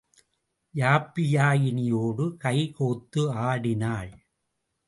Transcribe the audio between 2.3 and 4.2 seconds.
கை கோத்து ஆடினாள்.